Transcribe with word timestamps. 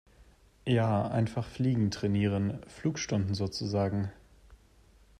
Ja, 0.65 1.07
einfach 1.09 1.45
fliegen 1.45 1.91
trainieren. 1.91 2.59
Flugstunden 2.67 3.35
sozusagen. 3.35 4.11